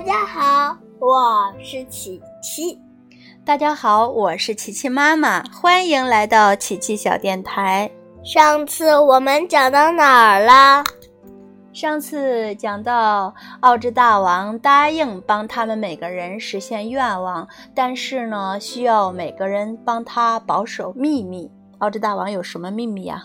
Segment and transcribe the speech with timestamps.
[0.00, 2.80] 大家好，我是琪琪。
[3.44, 7.90] 大家好，我是琪琪妈妈，欢迎来到琪琪小电台。
[8.24, 10.82] 上次我们讲到哪儿了？
[11.74, 21.50] 上次讲到奥之大王答应帮他们每个人实现愿望，但是呢，需要每个人帮他保守秘密。
[21.76, 23.24] 奥之大王有什么秘密呀？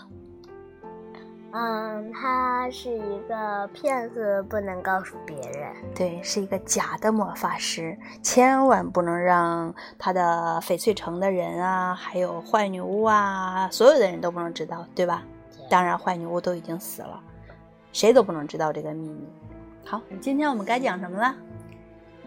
[1.58, 5.74] 嗯，他是一个骗子，不能告诉别人。
[5.94, 15.22] 对，是一个假的魔法师，千万不能让他的翡翠城的人啊，还有坏女巫啊，所有的人都不能知道，对吧？
[15.70, 17.18] 当然，坏女巫都已经死了。
[17.90, 19.26] 谁都不能知道这个秘密。
[19.82, 21.34] 好，今天我们该讲什么了？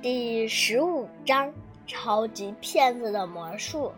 [0.02, 1.53] 第十五章：
[1.86, 3.91] 超级骗子的魔术。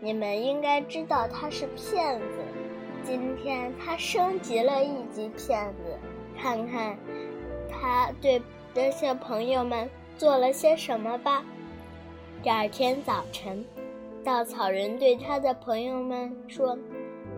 [0.00, 2.24] 你们应该知道他是骗子。
[3.04, 5.98] 今天他升级了一级骗子，
[6.40, 6.96] 看看
[7.70, 8.40] 他对
[8.74, 11.44] 那些朋友们做了些什么吧。
[12.42, 13.64] 第二天早晨，
[14.24, 16.76] 稻草人对他的朋友们说：“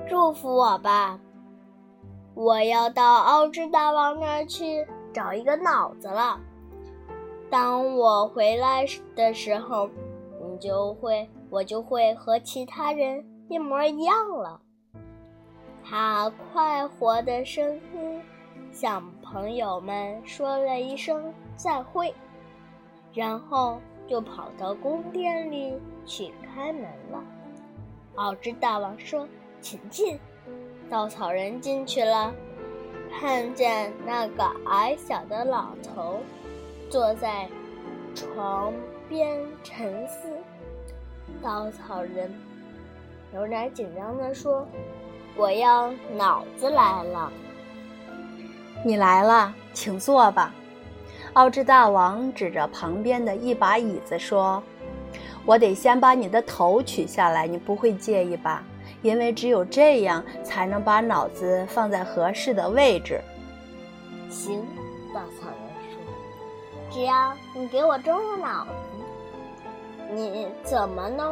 [0.09, 1.19] 祝福我吧。”
[2.35, 6.39] 我要到奥之大王那儿去找一个脑子了。
[7.51, 9.89] 当我回来的时候，
[10.41, 14.61] 你就会，我就会和其他人一模一样了。
[15.89, 18.21] 他快活的声音
[18.73, 22.13] 向朋友们说了一声再会，
[23.15, 27.23] 然后就跑到宫殿里去开门了。
[28.17, 29.29] 奥兹大王说
[29.63, 30.19] ：“请进。”
[30.91, 32.35] 稻草人进去了，
[33.13, 36.19] 看见那个矮小的老头
[36.91, 37.49] 坐在
[38.13, 38.73] 床
[39.09, 40.29] 边沉思。
[41.41, 42.33] 稻草人
[43.33, 44.67] 有点紧张地说
[45.37, 47.33] ：“我要脑子来了。”
[48.85, 50.55] 你来了，请坐吧。
[51.33, 54.63] 奥兹大王指着旁边的一把椅子说
[55.45, 58.63] ：“我得先把你的头取下来，你不会介意吧？”
[59.03, 63.21] 因为只有这样，才能把脑子放在合适的位置。
[64.31, 64.67] 行，
[65.15, 65.59] 稻草人
[65.93, 66.01] 说
[66.91, 68.96] ：“只要你给我中了脑子，
[70.15, 71.27] 你怎么弄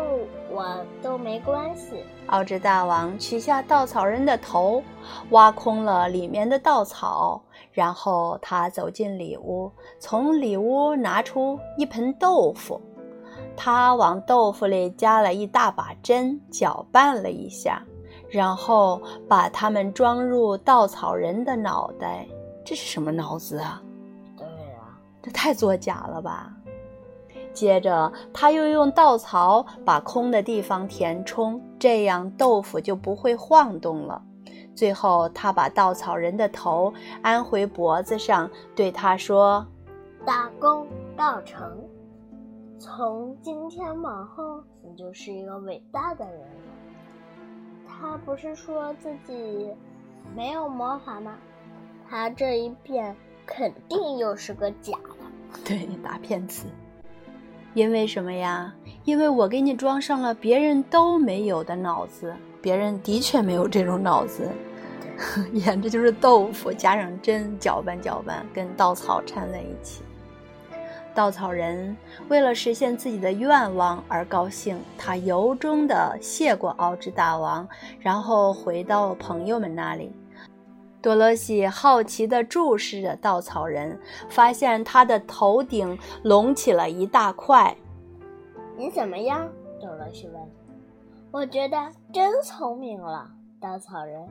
[0.50, 0.64] 我
[1.02, 4.82] 都没关系。”奥兹大王取下稻草人的头，
[5.30, 7.42] 挖空了里面的稻草，
[7.72, 12.80] 然后他走进里屋，从里屋拿出一盆豆腐。
[13.56, 17.82] 他往豆腐里加了一大把针，搅拌了一下，
[18.28, 22.26] 然后把它们装入稻草人的脑袋。
[22.64, 23.82] 这是什么脑子啊？
[24.36, 26.50] 对呀，这太作假了吧！
[27.54, 34.20] 接着，他又用稻草把空的地方填充，这样豆腐就不会晃动了。
[34.74, 39.64] 最后，他把稻草人的头安回脖子上，对他说
[40.26, 41.80] ：“大功告成。”
[42.76, 46.46] 从今天往后，你就是一个伟大的人了。
[47.86, 49.70] 他不是说自己
[50.34, 51.36] 没有魔法吗？
[52.10, 53.16] 他这一变
[53.46, 56.66] 肯定又是个假的，对，大骗子。
[57.74, 58.72] 因为什么呀？
[59.04, 64.48] 因为我给你装上了别人都没有的脑子，别人的确没有这种脑子。
[65.52, 70.02] 演这就是豆腐，加上针，搅拌搅拌，跟稻草掺在一起。
[71.14, 71.96] 稻草人
[72.28, 77.68] 为了实现自己的愿望而高兴，他由衷的谢过奥兹大王，
[78.00, 80.12] 然后回到朋友们那里。
[81.04, 84.00] 多罗西好奇地注视着稻草人，
[84.30, 87.76] 发现他的头顶隆起了一大块。
[88.74, 89.46] “你怎么样？”
[89.78, 90.42] 多罗西问。
[91.30, 94.26] “我觉得真聪明了。”稻草人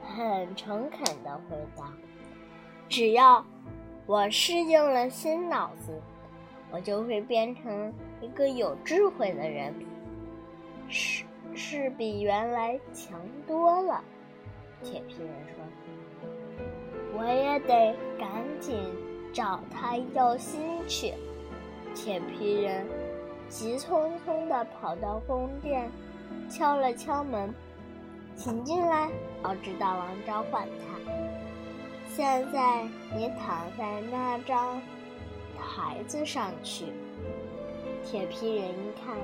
[0.00, 1.92] 很诚恳地回答。
[2.88, 3.44] “只要……”
[4.06, 6.00] 我适应了新脑子，
[6.70, 9.74] 我就会变成一个有智慧的人，
[10.88, 14.00] 是是比原来强多了。
[14.84, 15.56] 铁皮人说
[17.18, 18.28] ：“我也得赶
[18.60, 18.78] 紧
[19.32, 21.14] 找他要心去。”
[21.94, 22.86] 铁皮人
[23.48, 25.90] 急匆匆地跑到宫殿，
[26.50, 27.52] 敲了敲门
[28.36, 29.08] ：“请进来。”
[29.42, 30.98] 奥兹大王召唤他。
[32.08, 32.84] 现在
[33.14, 34.80] 你躺在那张
[35.56, 36.86] 台子上去。
[38.04, 39.16] 铁皮人一看，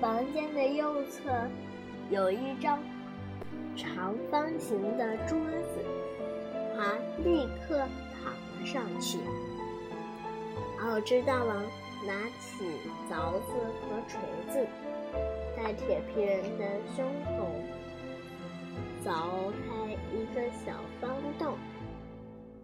[0.00, 1.20] 房间的右侧
[2.10, 2.78] 有一张
[3.76, 5.84] 长方形的桌子，
[6.80, 7.76] 他立刻
[8.10, 9.18] 躺了上去。
[10.80, 11.62] 奥之大王
[12.06, 12.64] 拿起
[13.06, 14.18] 凿子和锤
[14.48, 14.66] 子，
[15.54, 16.64] 在铁皮人的
[16.96, 17.50] 胸口
[19.04, 20.72] 凿开一个小
[21.02, 21.54] 方洞。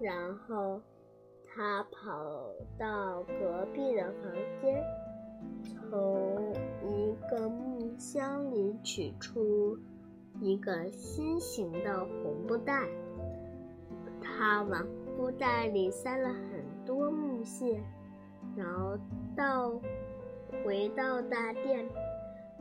[0.01, 0.81] 然后，
[1.45, 2.25] 他跑
[2.79, 4.33] 到隔壁的房
[4.63, 4.83] 间，
[5.63, 9.79] 从一个木箱里取出
[10.41, 12.89] 一个心形的红布袋。
[14.39, 14.87] 他往
[15.17, 17.81] 布袋里塞了很多木屑，
[18.55, 18.99] 然后
[19.35, 19.73] 到
[20.63, 21.89] 回到大殿，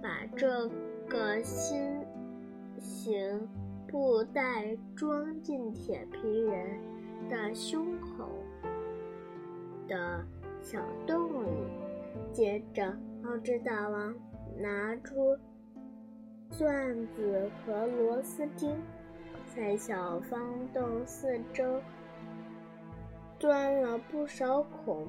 [0.01, 0.69] 把这
[1.09, 1.99] 个新
[2.79, 3.47] 型
[3.87, 6.79] 布袋装进铁皮人
[7.29, 8.29] 的胸口
[9.87, 10.25] 的
[10.61, 11.49] 小洞里。
[12.31, 14.15] 接着，奥兹大王
[14.57, 15.37] 拿出
[16.49, 18.73] 钻子和螺丝钉。
[19.55, 21.81] 在小方洞四周
[23.39, 25.07] 钻了不少孔，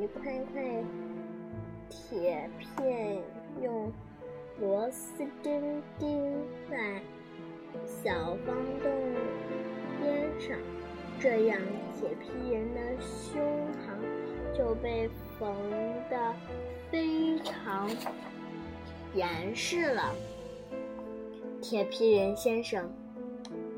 [0.00, 0.62] 一块块
[1.88, 3.22] 铁片
[3.62, 3.92] 用
[4.60, 7.00] 螺丝钉钉在
[7.86, 8.90] 小方洞
[10.00, 10.58] 边上，
[11.20, 11.60] 这样
[11.92, 13.40] 铁皮人的胸
[13.78, 15.08] 膛就被
[15.38, 15.54] 缝
[16.10, 16.34] 得
[16.90, 17.88] 非常
[19.14, 20.12] 严实了。
[21.62, 22.92] 铁皮人先生。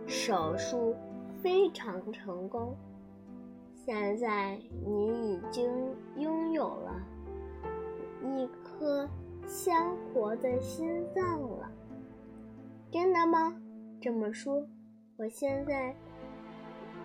[0.07, 0.95] 手术
[1.43, 2.77] 非常成功，
[3.75, 5.69] 现在你已经
[6.17, 7.03] 拥有了
[8.23, 9.09] 一颗
[9.47, 9.75] 鲜
[10.13, 11.71] 活的心脏了。
[12.91, 13.55] 真的吗？
[14.01, 14.65] 这么说，
[15.17, 15.95] 我现在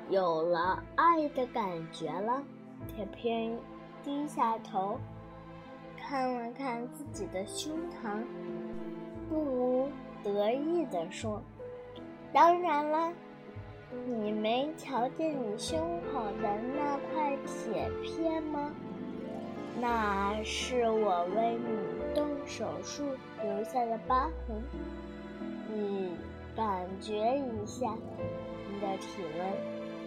[0.10, 2.44] 有了爱的感觉了。
[2.88, 3.52] 铁皮
[4.04, 5.00] 低下头，
[5.98, 8.24] 看了看自己的胸膛，
[9.30, 9.90] 不无
[10.24, 11.42] 得意地说。
[12.34, 13.12] 当然了，
[14.08, 15.80] 你没瞧见你胸
[16.12, 18.72] 口的那块铁片吗？
[19.80, 23.04] 那是我为你动手术
[23.42, 24.62] 留下的疤痕。
[25.74, 26.12] 你
[26.56, 27.94] 感觉一下，
[28.70, 29.48] 你的体温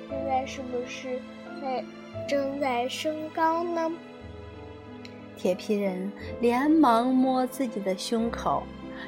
[0.08, 1.20] 现在是不是
[1.60, 1.84] 在
[2.28, 3.90] 正在升高呢？
[5.36, 6.10] 铁皮人
[6.40, 8.62] 连忙摸自己的胸口。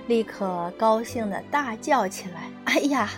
[0.07, 3.11] 立刻高兴地大叫起来：“哎呀，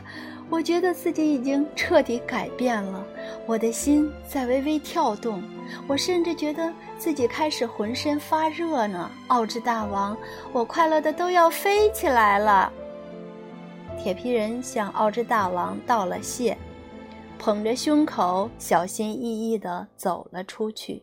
[0.48, 3.04] 我觉得自己已经彻底改变了，
[3.46, 5.42] 我的心在微微跳动，
[5.86, 10.16] 我甚至觉得自己开始浑身发热呢。”奥之大王，
[10.52, 12.72] 我快乐的都要飞起来了。
[13.98, 16.56] 铁皮人向奥之大王道了谢，
[17.38, 21.02] 捧着胸口，小心翼翼地走了出去。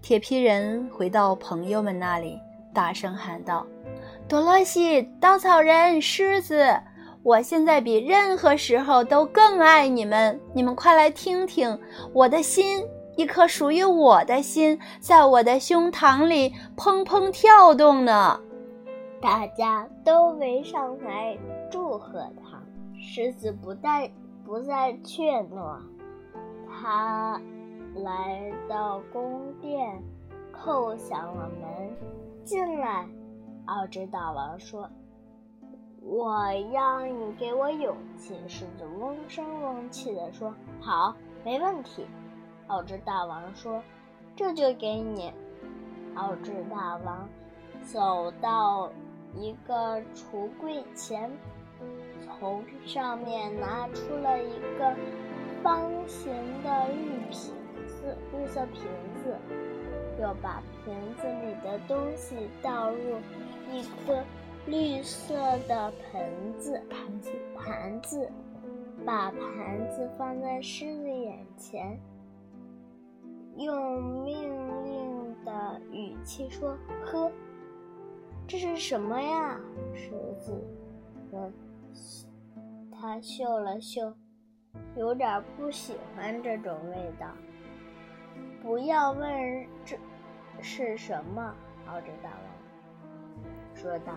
[0.00, 2.38] 铁皮人回到朋友们那里，
[2.74, 3.66] 大声喊道。
[4.28, 6.64] 多罗西，稻草人，狮子，
[7.22, 10.40] 我现在比任何时候都更爱你们。
[10.54, 11.78] 你们快来听听，
[12.14, 12.82] 我的心，
[13.16, 18.40] 一颗属于我的心，在我的胸膛里砰砰跳动呢。
[19.20, 21.36] 大家都围上来
[21.70, 22.60] 祝贺他。
[22.98, 24.10] 狮子不再
[24.46, 25.76] 不再怯懦，
[26.68, 27.38] 他
[27.96, 30.02] 来到宫殿，
[30.52, 31.90] 叩响了门，
[32.44, 33.06] 进来。
[33.66, 34.90] 奥兹大王说
[36.02, 41.14] ：“我要你给我勇气。”狮子嗡声嗡气地说：“好，
[41.44, 42.06] 没问题。”
[42.66, 43.82] 奥兹大王说
[44.34, 45.32] ：“这就给你。”
[46.14, 47.28] 奥兹大王
[47.82, 48.90] 走到
[49.34, 51.30] 一个橱柜前，
[52.20, 54.94] 从上面拿出了一个
[55.62, 56.32] 方形
[56.64, 57.54] 的绿瓶
[57.86, 58.82] 子，绿色瓶
[59.22, 59.38] 子，
[60.20, 63.16] 又把瓶子里的东西倒入。
[64.02, 64.20] 一颗
[64.66, 65.34] 绿色
[65.68, 68.28] 的盆子，盘子，盘子，
[69.06, 71.96] 把盘子放在狮子眼前，
[73.56, 77.30] 用命令的语气说：“喝，
[78.48, 79.60] 这是什么呀？”
[79.94, 80.52] 狮子
[81.30, 81.52] 问。
[82.90, 84.12] 他嗅了嗅，
[84.96, 87.28] 有点不喜欢这种味道。
[88.60, 89.96] 不要问这
[90.60, 91.54] 是什么，
[91.86, 92.61] 奥兹大王。
[93.82, 94.12] 说道：“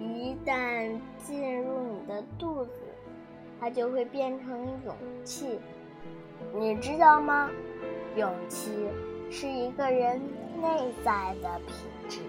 [0.00, 2.80] 一旦进入你的肚子，
[3.60, 5.58] 它就会变成勇气。
[6.58, 7.50] 你知道吗？
[8.16, 8.70] 勇气
[9.30, 10.18] 是一个人
[10.62, 12.20] 内在的品质，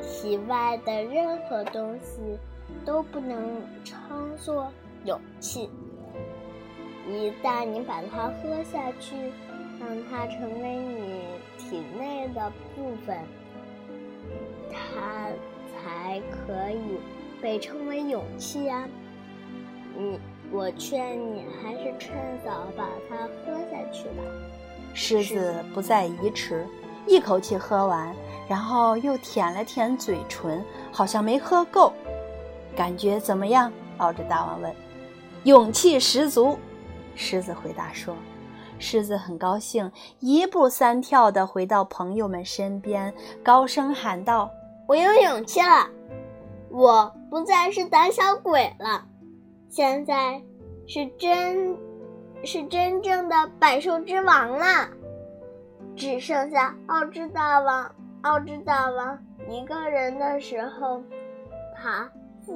[0.00, 2.38] 体外的任何东西
[2.86, 4.72] 都不能称作
[5.04, 5.68] 勇气。
[7.06, 9.14] 一旦你把它喝下去，
[9.78, 11.22] 让它成为你
[11.58, 13.18] 体内的部分。”
[14.74, 15.28] 它
[15.72, 16.98] 才可以
[17.40, 18.86] 被称为勇气呀！
[19.96, 20.18] 你，
[20.50, 24.22] 我劝你还是趁早把它喝下去吧。
[24.92, 26.66] 狮子不再疑迟，
[27.06, 28.14] 一口气喝完，
[28.48, 31.92] 然后又舔了舔嘴唇，好像没喝够。
[32.76, 33.72] 感觉怎么样？
[33.98, 34.74] 奥兹大王问。
[35.44, 36.58] 勇气十足，
[37.14, 38.14] 狮子回答说。
[38.78, 44.50] 狮子很高兴，一步三跳地回到朋友们身边，高声喊道
[44.86, 45.88] ：“我有勇气了，
[46.70, 49.06] 我不再是胆小鬼了，
[49.68, 50.42] 现在
[50.86, 51.76] 是真，
[52.44, 54.88] 是真正的百兽之王了。
[55.96, 61.02] 只剩下奥兹大王，奥兹大王一个人的时候，
[61.76, 62.10] 他
[62.44, 62.52] 自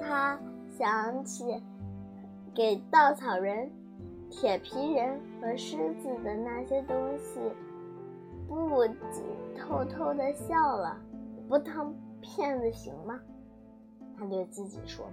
[0.00, 0.38] 他
[0.78, 1.62] 想起
[2.54, 3.70] 给稻草人。”
[4.34, 7.38] 铁皮人和狮子的那些东西，
[8.54, 9.24] 不禁
[9.56, 10.96] 偷偷的笑了。
[11.48, 13.20] 不当骗子行吗？
[14.18, 15.06] 他对自己说。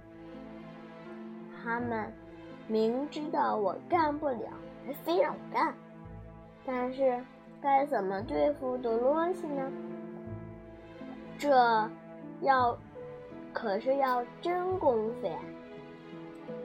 [1.62, 2.12] 他们
[2.68, 4.50] 明知道我干不了，
[4.86, 5.74] 还非让我干。
[6.64, 7.22] 但是
[7.60, 9.70] 该怎么对付多罗西呢？
[11.38, 11.90] 这
[12.42, 12.78] 要
[13.52, 15.38] 可是要真功夫呀！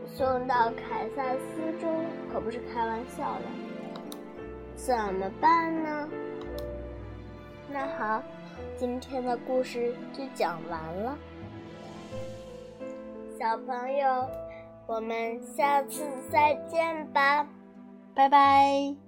[0.05, 1.87] 送到凯撒斯州
[2.31, 3.45] 可不是开玩笑的，
[4.75, 6.09] 怎么办呢？
[7.75, 8.23] 那好，
[8.77, 11.17] 今天的故事就讲完了，
[13.37, 14.25] 小朋友，
[14.87, 17.45] 我们下次再见吧，
[18.13, 19.04] 拜拜。